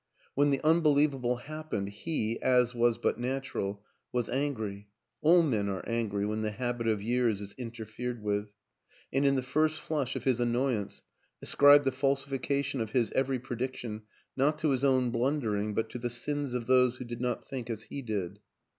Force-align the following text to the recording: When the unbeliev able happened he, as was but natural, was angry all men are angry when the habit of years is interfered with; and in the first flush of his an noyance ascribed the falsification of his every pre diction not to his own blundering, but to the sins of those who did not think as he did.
When 0.33 0.49
the 0.49 0.57
unbeliev 0.63 1.13
able 1.13 1.35
happened 1.35 1.89
he, 1.89 2.41
as 2.41 2.73
was 2.73 2.97
but 2.97 3.19
natural, 3.19 3.85
was 4.11 4.31
angry 4.31 4.87
all 5.21 5.43
men 5.43 5.69
are 5.69 5.87
angry 5.87 6.25
when 6.25 6.41
the 6.41 6.49
habit 6.49 6.87
of 6.87 7.03
years 7.03 7.39
is 7.39 7.53
interfered 7.55 8.23
with; 8.23 8.49
and 9.13 9.27
in 9.27 9.35
the 9.35 9.43
first 9.43 9.79
flush 9.79 10.15
of 10.15 10.23
his 10.23 10.39
an 10.39 10.53
noyance 10.53 11.03
ascribed 11.43 11.85
the 11.85 11.91
falsification 11.91 12.81
of 12.81 12.93
his 12.93 13.11
every 13.11 13.37
pre 13.37 13.57
diction 13.57 14.01
not 14.35 14.57
to 14.57 14.71
his 14.71 14.83
own 14.83 15.11
blundering, 15.11 15.75
but 15.75 15.91
to 15.91 15.99
the 15.99 16.09
sins 16.09 16.55
of 16.55 16.65
those 16.65 16.97
who 16.97 17.05
did 17.05 17.21
not 17.21 17.47
think 17.47 17.69
as 17.69 17.83
he 17.83 18.01
did. 18.01 18.39